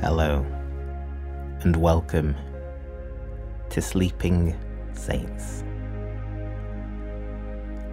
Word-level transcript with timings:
Hello, 0.00 0.46
and 1.62 1.74
welcome 1.74 2.36
to 3.70 3.82
Sleeping 3.82 4.56
Saints. 4.92 5.64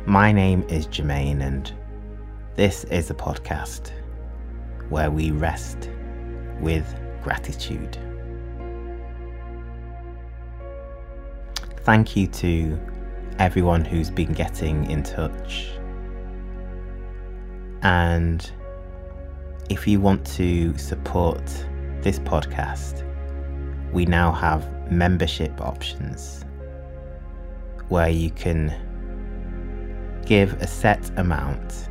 My 0.05 0.31
name 0.31 0.63
is 0.70 0.86
Jermaine, 0.86 1.41
and 1.41 1.73
this 2.54 2.83
is 2.86 3.10
a 3.10 3.15
podcast 3.15 3.90
where 4.90 5.10
we 5.10 5.31
rest 5.31 5.90
with 6.62 6.86
gratitude. 7.23 7.97
Thank 11.78 12.15
you 12.15 12.28
to 12.28 12.79
everyone 13.40 13.83
who's 13.83 14.12
been 14.12 14.33
getting 14.33 14.92
in 14.92 15.01
touch. 15.01 15.72
And 17.81 18.48
if 19.72 19.88
you 19.88 20.00
want 20.00 20.23
to 20.36 20.78
support 20.78 21.42
this 22.05 22.20
podcast, 22.20 23.04
we 23.91 24.05
now 24.05 24.32
have 24.32 24.91
membership 24.91 25.59
options 25.59 26.45
where 27.88 28.09
you 28.09 28.30
can 28.30 28.72
give 30.23 30.54
a 30.62 30.68
set 30.68 31.09
amount 31.18 31.90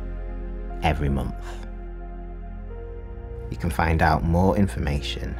every 0.83 1.09
month. 1.09 1.35
You 3.51 3.57
can 3.57 3.69
find 3.69 4.01
out 4.01 4.23
more 4.23 4.55
information 4.55 5.35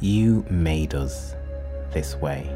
You 0.00 0.44
made 0.48 0.94
us 0.94 1.34
this 1.92 2.14
way 2.16 2.46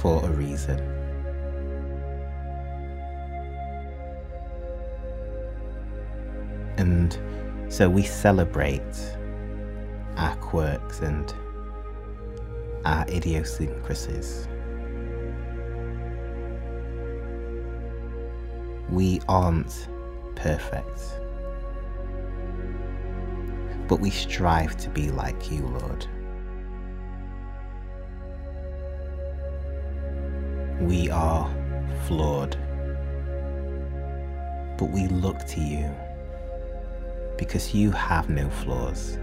for 0.00 0.24
a 0.24 0.28
reason. 0.30 0.78
And 6.78 7.18
so 7.68 7.90
we 7.90 8.02
celebrate 8.02 8.80
our 10.16 10.36
quirks 10.36 11.00
and 11.00 11.34
our 12.86 13.04
idiosyncrasies. 13.08 14.48
We 18.90 19.20
aren't 19.28 19.88
perfect, 20.34 21.20
but 23.88 24.00
we 24.00 24.10
strive 24.10 24.76
to 24.76 24.90
be 24.90 25.10
like 25.10 25.50
you, 25.50 25.66
Lord. 25.66 26.06
We 30.80 31.10
are 31.10 31.50
flawed, 32.06 32.56
but 34.78 34.90
we 34.90 35.08
look 35.08 35.38
to 35.46 35.60
you 35.60 35.90
because 37.38 37.74
you 37.74 37.90
have 37.90 38.28
no 38.28 38.50
flaws. 38.50 39.18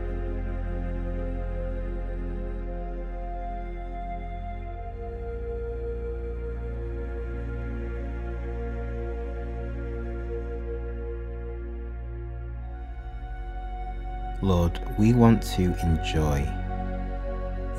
Lord, 14.46 14.80
we 15.00 15.12
want 15.12 15.42
to 15.56 15.76
enjoy 15.82 16.48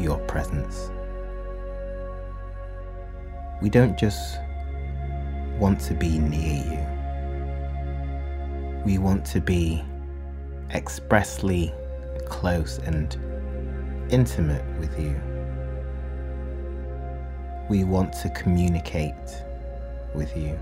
your 0.01 0.19
presence. 0.27 0.91
We 3.63 3.71
don't 3.71 3.97
just 3.97 4.41
want 5.61 5.79
to 5.83 5.95
be 5.95 6.19
near 6.19 6.65
you, 6.73 6.85
we 8.85 8.99
want 8.99 9.25
to 9.27 9.41
be 9.41 9.81
expressly 10.75 11.73
close 12.25 12.79
and 12.79 13.17
intimate 14.11 14.65
with 14.81 14.99
you. 14.99 15.15
We 17.69 17.85
want 17.85 18.13
to 18.15 18.29
communicate 18.31 19.45
with 20.17 20.37
you. 20.37 20.59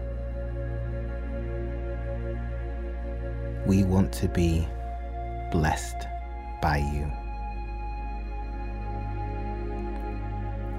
We 3.64 3.84
want 3.84 4.12
to 4.12 4.28
be 4.28 4.68
blessed 5.54 6.08
by 6.60 6.78
you. 6.78 7.08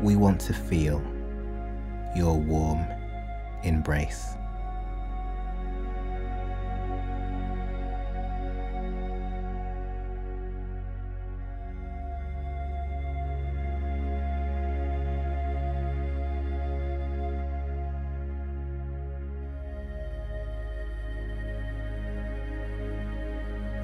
We 0.01 0.17
want 0.17 0.41
to 0.41 0.53
feel 0.53 1.01
your 2.13 2.37
warm 2.37 2.85
embrace. 3.63 4.35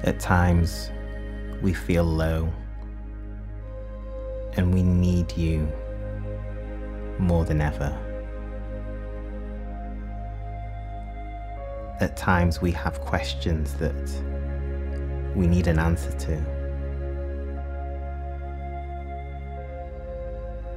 At 0.04 0.18
times, 0.18 0.90
we 1.60 1.72
feel 1.72 2.02
low 2.02 2.52
and 4.54 4.74
we 4.74 4.82
need 4.82 5.36
you 5.36 5.70
more 7.20 7.44
than 7.44 7.60
ever. 7.60 7.96
At 12.00 12.16
times, 12.16 12.60
we 12.60 12.72
have 12.72 13.00
questions 13.00 13.74
that 13.74 14.10
we 15.36 15.46
need 15.46 15.68
an 15.68 15.78
answer 15.78 16.10
to. 16.10 16.62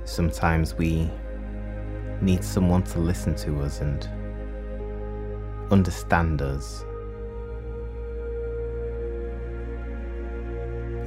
Sometimes 0.06 0.75
we 0.75 1.10
need 2.22 2.44
someone 2.44 2.83
to 2.83 3.00
listen 3.00 3.33
to 3.38 3.62
us 3.62 3.81
and 3.81 4.07
understand 5.72 6.44
us. 6.44 6.86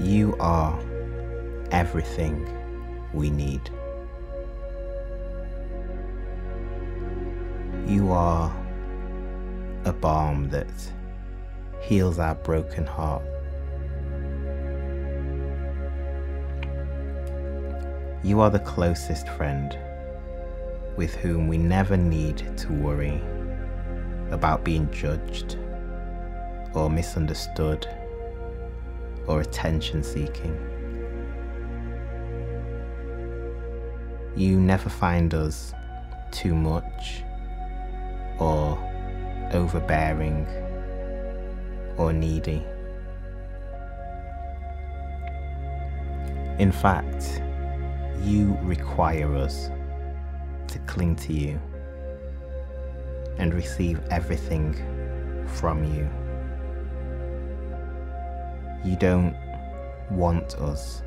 You 0.00 0.36
are 0.38 0.78
everything 1.72 2.46
we 3.12 3.30
need. 3.30 3.68
You 7.86 8.12
are 8.12 8.54
a 9.84 9.92
balm 9.92 10.50
that 10.50 10.70
heals 11.80 12.20
our 12.20 12.36
broken 12.36 12.86
heart. 12.86 13.24
You 18.22 18.40
are 18.40 18.50
the 18.50 18.60
closest 18.60 19.28
friend 19.30 19.76
with 20.96 21.14
whom 21.16 21.48
we 21.48 21.58
never 21.58 21.96
need 21.96 22.56
to 22.58 22.72
worry 22.72 23.20
about 24.30 24.62
being 24.62 24.88
judged 24.92 25.56
or 26.72 26.88
misunderstood 26.88 27.88
or 29.28 29.42
attention 29.42 30.02
seeking. 30.02 30.56
You 34.34 34.58
never 34.58 34.88
find 34.88 35.34
us 35.34 35.72
too 36.32 36.54
much 36.54 37.22
or 38.38 38.78
overbearing 39.52 40.46
or 41.96 42.12
needy. 42.12 42.64
In 46.58 46.72
fact, 46.72 47.42
you 48.22 48.56
require 48.62 49.36
us 49.36 49.70
to 50.68 50.78
cling 50.86 51.14
to 51.16 51.32
you 51.32 51.60
and 53.38 53.54
receive 53.54 54.00
everything 54.10 54.74
from 55.46 55.84
you. 55.84 56.08
You 58.84 58.96
don't 58.96 59.34
want 60.10 60.54
us 60.56 61.02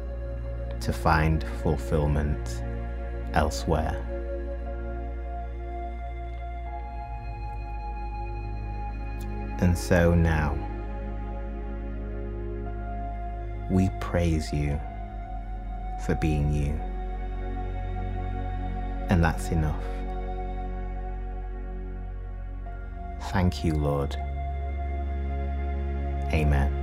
to 0.81 0.93
find 0.93 1.43
fulfillment 1.61 2.63
elsewhere. 3.33 4.07
And 9.59 9.77
so 9.77 10.15
now, 10.15 10.57
we 13.69 13.89
praise 13.99 14.51
you 14.51 14.79
for 16.05 16.15
being 16.15 16.51
you. 16.51 16.73
And 19.09 19.23
that's 19.23 19.49
enough. 19.49 19.83
Thank 23.31 23.63
you, 23.63 23.75
Lord. 23.75 24.15
Amen. 26.33 26.80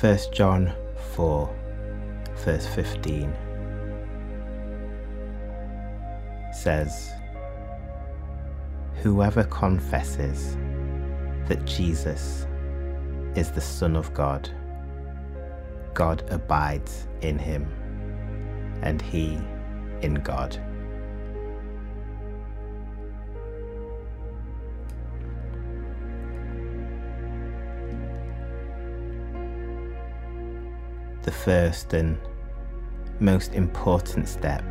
First 0.00 0.32
John 0.32 0.72
4 1.12 1.54
verse 2.36 2.66
15 2.68 3.34
says, 6.54 7.10
Whoever 9.02 9.44
confesses 9.44 10.56
that 11.48 11.66
Jesus 11.66 12.46
is 13.34 13.50
the 13.50 13.60
Son 13.60 13.94
of 13.94 14.14
God, 14.14 14.48
God 15.92 16.24
abides 16.30 17.06
in 17.20 17.38
him, 17.38 17.68
and 18.80 19.02
he 19.02 19.38
in 20.00 20.14
God. 20.14 20.58
The 31.22 31.30
first 31.30 31.92
and 31.92 32.18
most 33.18 33.52
important 33.52 34.26
step 34.26 34.64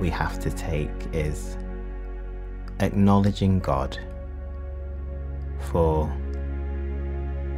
we 0.00 0.10
have 0.10 0.38
to 0.40 0.50
take 0.50 0.90
is 1.12 1.56
acknowledging 2.80 3.60
God 3.60 3.98
for 5.70 6.06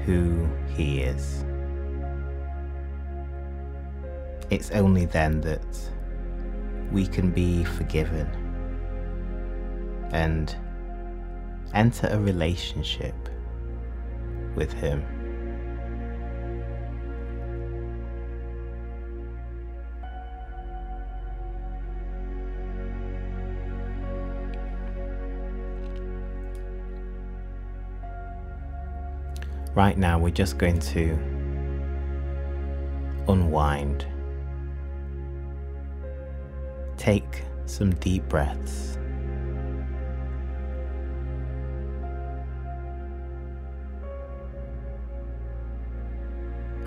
who 0.04 0.48
He 0.76 1.00
is. 1.00 1.44
It's 4.50 4.70
only 4.72 5.06
then 5.06 5.40
that 5.40 5.90
we 6.92 7.06
can 7.06 7.30
be 7.30 7.64
forgiven 7.64 8.28
and 10.12 10.54
enter 11.74 12.08
a 12.08 12.18
relationship 12.18 13.14
with 14.54 14.72
Him. 14.72 15.17
Right 29.78 29.96
now 29.96 30.18
we're 30.18 30.28
just 30.28 30.58
going 30.58 30.80
to 30.80 31.12
unwind. 33.28 34.04
Take 36.96 37.44
some 37.66 37.94
deep 37.94 38.28
breaths. 38.28 38.98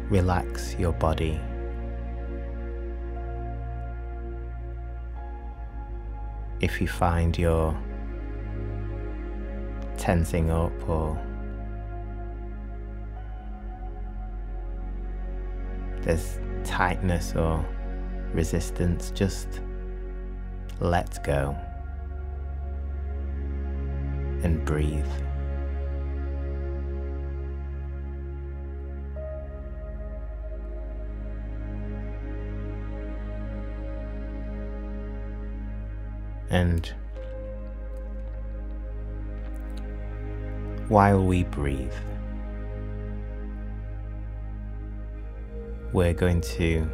Relax 0.10 0.76
your 0.76 0.92
body. 0.92 1.40
If 6.60 6.82
you 6.82 6.90
find 6.90 7.38
you're 7.38 7.74
tensing 9.96 10.52
up 10.52 10.90
or 10.90 11.18
there's 16.03 16.39
tightness 16.63 17.36
or 17.36 17.65
resistance, 18.33 19.12
just 19.12 19.62
let 20.80 21.24
go 21.24 21.56
and 24.44 24.63
breathe. 24.65 25.06
And 36.50 36.92
while 40.89 41.24
we 41.24 41.44
breathe, 41.44 41.94
we're 45.93 46.13
going 46.13 46.39
to 46.41 46.89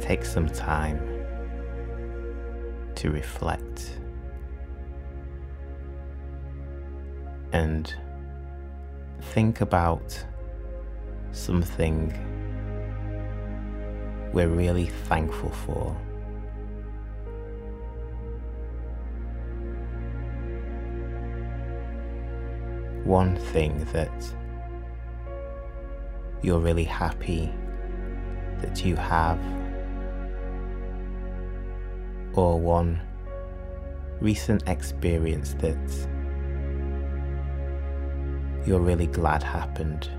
take 0.00 0.24
some 0.24 0.48
time 0.48 0.98
to 2.94 3.10
reflect 3.10 3.98
and 7.52 7.94
think 9.20 9.60
about 9.60 10.24
something 11.32 12.12
we're 14.32 14.48
really 14.48 14.86
thankful 14.86 15.50
for. 15.50 15.96
One 23.04 23.36
thing 23.36 23.86
that 23.92 24.34
you're 26.42 26.60
really 26.60 26.84
happy 26.84 27.52
that 28.60 28.84
you 28.84 28.96
have, 28.96 29.38
or 32.34 32.58
one 32.58 33.00
recent 34.20 34.68
experience 34.68 35.54
that 35.54 35.76
you're 38.66 38.80
really 38.80 39.06
glad 39.06 39.42
happened. 39.42 40.10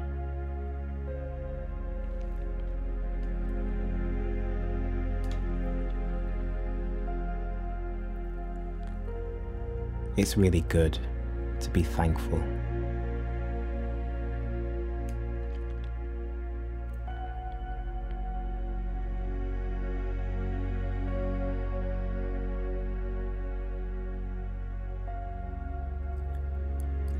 It's 10.18 10.36
really 10.36 10.62
good 10.62 11.00
to 11.62 11.70
be 11.70 11.84
thankful. 11.84 12.44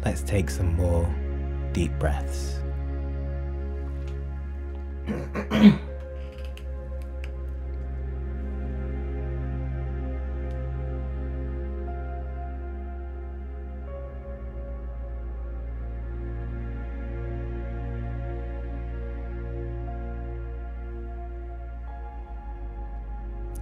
Let's 0.06 0.22
take 0.22 0.50
some 0.50 0.76
more 0.76 1.14
deep 1.74 1.92
breaths. 2.00 2.56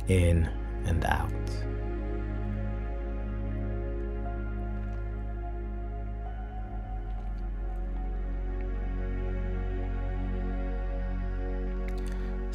in 0.08 0.50
and 0.86 1.04
out. 1.06 1.17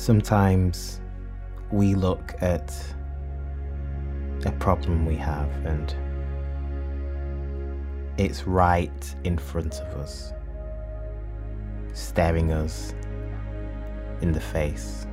Sometimes 0.03 1.01
we 1.71 1.95
look 1.95 2.35
at 2.41 2.75
a 4.45 4.51
problem 4.51 5.07
we 5.07 5.15
have 5.15 5.49
and 5.65 5.95
it's 8.19 8.45
right 8.45 9.15
in 9.23 9.39
front 9.39 9.77
of 9.77 10.01
us, 10.01 10.33
staring 11.93 12.51
us 12.51 12.95
in 14.23 14.33
the 14.33 14.41
face. 14.41 15.07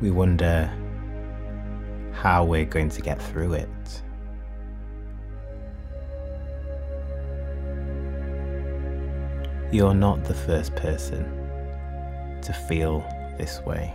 We 0.00 0.10
wonder 0.10 0.76
how 2.10 2.44
we're 2.44 2.64
going 2.64 2.88
to 2.88 3.00
get 3.00 3.22
through 3.22 3.52
it. 3.52 4.02
You're 9.72 9.94
not 9.94 10.22
the 10.24 10.34
first 10.34 10.76
person 10.76 11.24
to 12.42 12.52
feel 12.52 13.00
this 13.38 13.58
way. 13.62 13.94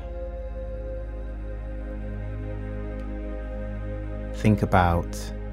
Think 4.37 4.63
about 4.63 5.11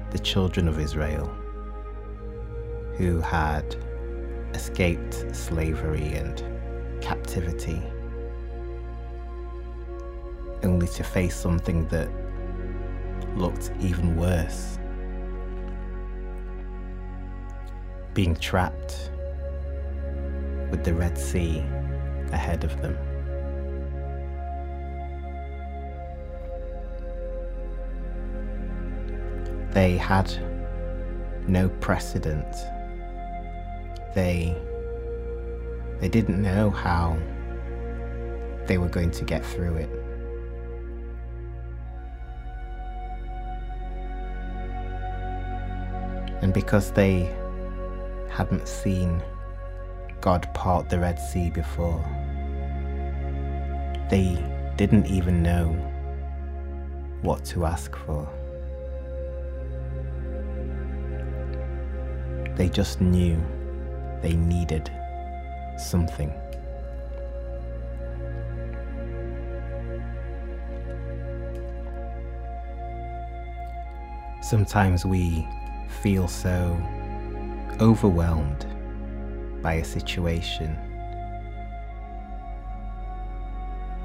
the 0.09 0.17
children 0.17 0.67
of 0.67 0.79
Israel 0.79 1.27
who 2.97 3.21
had 3.21 3.75
escaped 4.55 5.35
slavery 5.35 6.15
and 6.15 6.43
captivity, 7.03 7.83
only 10.63 10.87
to 10.87 11.03
face 11.03 11.35
something 11.35 11.87
that 11.89 12.09
looked 13.35 13.69
even 13.79 14.17
worse. 14.17 14.79
Being 18.15 18.35
trapped 18.35 19.11
with 20.71 20.83
the 20.83 20.93
Red 20.93 21.17
Sea 21.17 21.63
ahead 22.31 22.63
of 22.63 22.81
them. 22.81 22.97
They 29.71 29.97
had 29.97 30.31
no 31.47 31.69
precedent. 31.69 32.55
They 34.13 34.55
they 35.99 36.09
didn't 36.09 36.41
know 36.41 36.69
how 36.69 37.17
they 38.67 38.77
were 38.77 38.89
going 38.89 39.11
to 39.11 39.23
get 39.23 39.45
through 39.45 39.75
it. 39.75 39.89
And 46.41 46.53
because 46.53 46.91
they 46.91 47.33
hadn't 48.29 48.67
seen 48.67 49.21
God 50.25 50.51
part 50.55 50.89
the 50.89 50.97
Red 50.97 51.19
Sea 51.19 51.51
before. 51.51 52.03
They 54.09 54.43
didn't 54.75 55.05
even 55.05 55.43
know 55.43 55.67
what 57.21 57.45
to 57.45 57.67
ask 57.67 57.95
for. 57.95 58.27
They 62.55 62.69
just 62.69 63.01
knew 63.01 63.39
they 64.23 64.33
needed 64.33 64.91
something. 65.77 66.33
Sometimes 74.41 75.05
we 75.05 75.47
feel 76.01 76.27
so 76.27 76.75
overwhelmed 77.79 78.65
by 79.65 79.73
a 79.73 79.83
situation. 79.83 80.77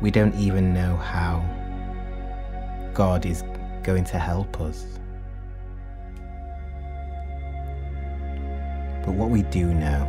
We 0.01 0.11
don't 0.11 0.35
even 0.37 0.73
know 0.73 0.97
how 0.97 1.45
God 2.95 3.27
is 3.27 3.45
going 3.83 4.05
to 4.05 4.19
help 4.19 4.59
us. 4.59 4.87
But 9.05 9.13
what 9.13 9.29
we 9.29 9.43
do 9.43 9.75
know 9.75 10.09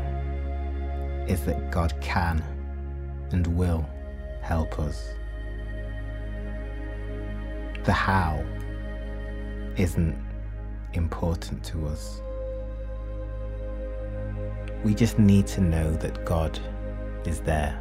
is 1.28 1.44
that 1.44 1.70
God 1.70 1.94
can 2.00 2.42
and 3.34 3.46
will 3.48 3.86
help 4.42 4.80
us. 4.80 5.06
The 7.84 7.92
how 7.92 8.42
isn't 9.76 10.18
important 10.94 11.62
to 11.66 11.88
us. 11.88 12.22
We 14.84 14.96
just 14.96 15.20
need 15.20 15.46
to 15.48 15.62
know 15.62 15.92
that 15.98 16.26
God 16.26 16.60
is 17.26 17.42
there. 17.42 17.78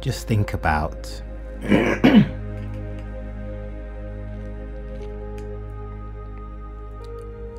Just 0.00 0.26
think 0.26 0.52
about 0.52 1.22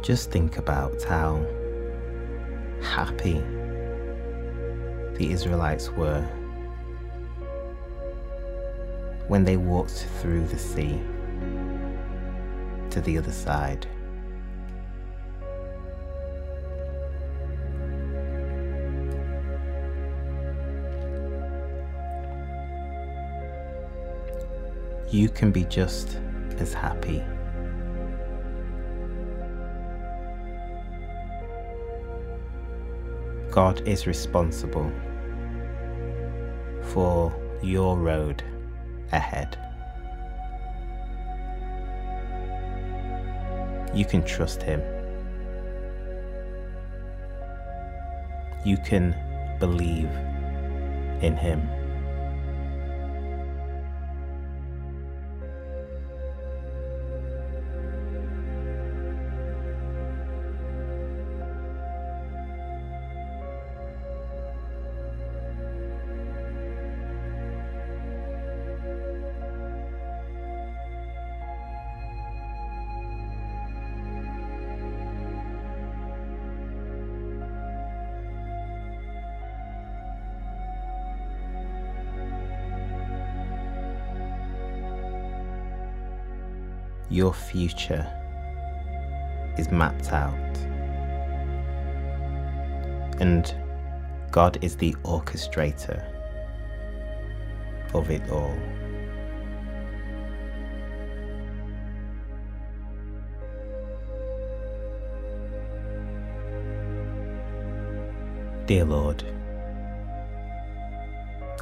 just 0.03 0.29
think 0.29 0.57
about 0.57 1.01
how 1.03 1.43
happy 2.81 3.41
the 5.17 5.31
Israelites 5.31 5.89
were 5.89 6.27
when 9.33 9.43
they 9.43 9.57
walked 9.57 10.05
through 10.21 10.45
the 10.45 10.59
sea 10.59 11.01
to 12.91 13.01
the 13.01 13.17
other 13.17 13.31
side. 13.31 13.87
You 25.09 25.29
can 25.29 25.49
be 25.51 25.63
just 25.63 26.19
as 26.59 26.75
happy. 26.75 27.23
God 33.49 33.81
is 33.87 34.05
responsible 34.05 34.91
for 36.83 37.33
your 37.63 37.97
road 37.97 38.43
ahead. 39.13 39.57
You 43.93 44.05
can 44.05 44.23
trust 44.23 44.63
Him. 44.63 44.81
You 48.65 48.77
can 48.77 49.15
believe 49.59 50.09
in 51.21 51.37
Him. 51.37 51.69
Your 87.13 87.31
future 87.31 88.11
is 89.59 89.69
mapped 89.69 90.11
out. 90.11 90.33
And 93.21 93.53
God 94.31 94.57
is 94.63 94.75
the 94.75 94.95
orchestrator 95.03 96.03
of 97.93 98.09
it 98.09 98.27
all. 98.31 98.57
Dear 108.65 108.85
Lord, 108.85 109.23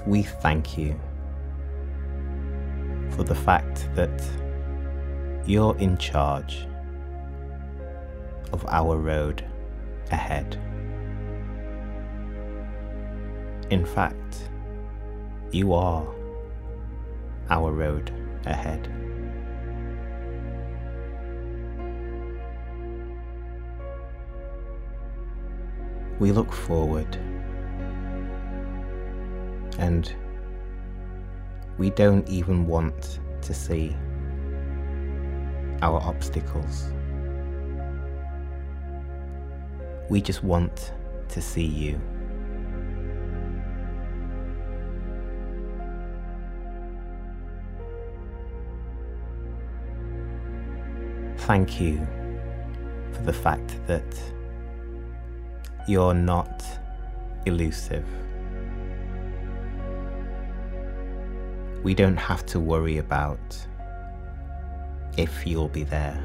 we 0.07 0.23
thank 0.23 0.77
you 0.77 0.97
for 3.09 3.23
the 3.23 3.35
fact 3.35 3.89
that 3.95 4.23
You're 5.45 5.75
in 5.77 5.97
charge 5.97 6.67
of 8.53 8.65
our 8.67 8.97
road 8.97 9.43
ahead. 10.11 10.55
In 13.71 13.85
fact, 13.85 14.49
you 15.51 15.73
are 15.73 16.05
our 17.49 17.71
road 17.71 18.11
ahead. 18.45 18.87
We 26.19 26.31
look 26.31 26.53
forward 26.53 27.15
and 29.79 30.13
we 31.79 31.89
don't 31.89 32.27
even 32.29 32.67
want 32.67 33.19
to 33.41 33.53
see 33.53 33.95
our 35.81 35.99
obstacles. 36.01 36.91
We 40.09 40.21
just 40.21 40.43
want 40.43 40.93
to 41.29 41.41
see 41.41 41.65
you. 41.65 41.99
Thank 51.37 51.81
you 51.81 52.07
for 53.13 53.23
the 53.23 53.33
fact 53.33 53.75
that 53.87 54.05
you're 55.87 56.13
not 56.13 56.63
elusive. 57.45 58.05
We 61.83 61.95
don't 61.95 62.17
have 62.17 62.45
to 62.47 62.59
worry 62.59 62.99
about 62.99 63.39
if 65.17 65.45
you'll 65.45 65.69
be 65.69 65.83
there. 65.83 66.19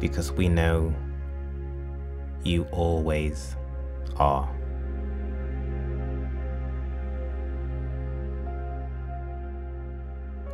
Because 0.00 0.32
we 0.32 0.48
know 0.48 0.94
you 2.44 2.64
always 2.72 3.56
are. 4.16 4.48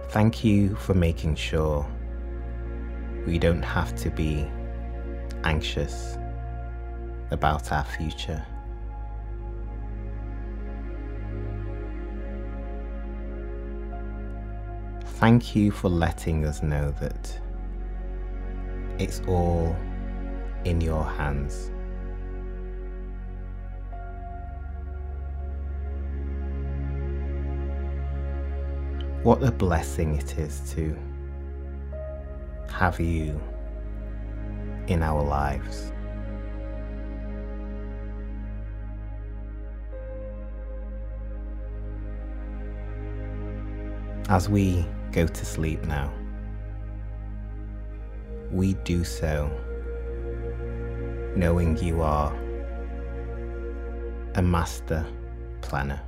Thank 0.08 0.44
you 0.44 0.76
for 0.76 0.94
making 0.94 1.34
sure 1.34 1.86
we 3.26 3.38
don't 3.38 3.62
have 3.64 3.96
to 3.96 4.10
be 4.10 4.46
anxious 5.42 6.16
about 7.30 7.72
our 7.72 7.84
future. 7.84 8.44
Thank 15.18 15.54
you 15.54 15.70
for 15.70 15.88
letting 15.88 16.44
us 16.44 16.62
know 16.62 16.90
that 17.00 17.40
it's 18.98 19.22
all 19.28 19.74
in 20.64 20.80
your 20.80 21.04
hands. 21.04 21.70
What 29.22 29.42
a 29.42 29.52
blessing 29.52 30.16
it 30.16 30.36
is 30.36 30.60
to 30.74 30.94
have 32.68 32.98
you 32.98 33.40
in 34.88 35.02
our 35.02 35.22
lives. 35.22 35.93
As 44.34 44.48
we 44.48 44.84
go 45.12 45.28
to 45.28 45.44
sleep 45.46 45.84
now, 45.84 46.12
we 48.50 48.74
do 48.82 49.04
so 49.04 49.48
knowing 51.36 51.76
you 51.76 52.02
are 52.02 52.34
a 54.34 54.42
master 54.42 55.06
planner. 55.60 56.02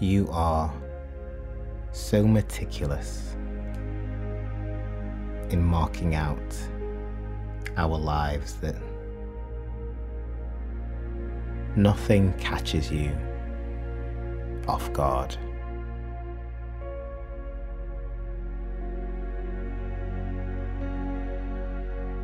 You 0.00 0.28
are 0.32 0.74
so 1.92 2.26
meticulous 2.26 3.36
in 5.50 5.62
marking 5.62 6.16
out 6.16 6.56
our 7.76 7.96
lives 7.96 8.54
that 8.54 8.74
nothing 11.76 12.32
catches 12.38 12.90
you 12.90 13.16
off 14.66 14.92
guard. 14.92 15.36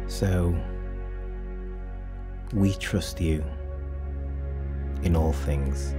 So 0.09 0.55
we 2.53 2.75
trust 2.75 3.21
you 3.21 3.45
in 5.03 5.17
all 5.17 5.33
things. 5.33 5.95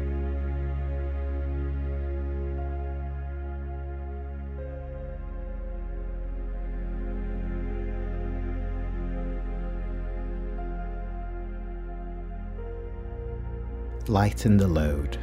Lighten 14.10 14.58
the 14.58 14.68
load 14.68 15.18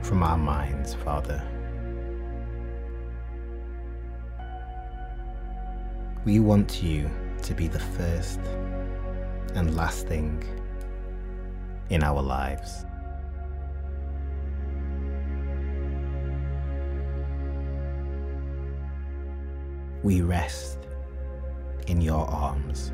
from 0.00 0.22
our 0.22 0.38
minds, 0.38 0.94
Father. 0.94 1.46
We 6.24 6.40
want 6.40 6.82
you 6.82 7.10
to 7.42 7.52
be 7.52 7.68
the 7.68 7.78
first 7.78 8.40
and 9.54 9.76
last 9.76 10.06
thing 10.08 10.42
in 11.90 12.02
our 12.02 12.22
lives. 12.22 12.86
We 20.02 20.22
rest 20.22 20.78
in 21.86 22.00
your 22.00 22.26
arms. 22.26 22.92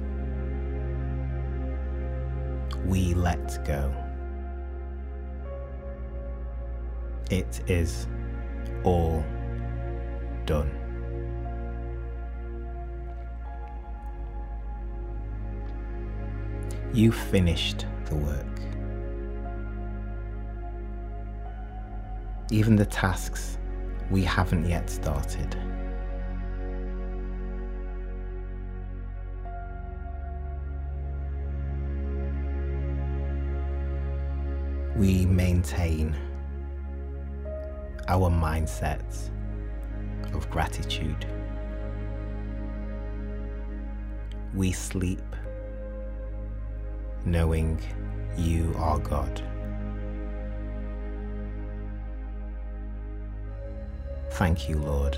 We 2.85 3.15
let 3.15 3.65
go. 3.65 3.95
It 7.31 7.61
is 7.69 8.09
all 8.83 9.25
done. 10.47 10.69
You 16.93 17.13
finished 17.13 17.87
the 18.07 18.17
work. 18.17 18.47
Even 22.51 22.75
the 22.75 22.87
tasks 22.87 23.59
we 24.11 24.25
haven't 24.25 24.69
yet 24.69 24.91
started. 24.91 25.57
We 34.97 35.27
maintain 35.27 36.17
our 38.11 38.29
mindsets 38.29 39.31
of 40.35 40.51
gratitude. 40.51 41.25
We 44.53 44.73
sleep 44.73 45.23
knowing 47.25 47.81
you 48.37 48.75
are 48.79 48.99
God. 48.99 49.41
Thank 54.33 54.69
you, 54.69 54.79
Lord. 54.79 55.17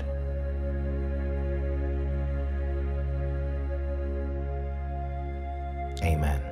Amen. 6.03 6.42